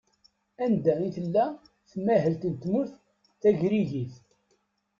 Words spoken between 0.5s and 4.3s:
Anda i tella tmahelt n tmurt tagrigit?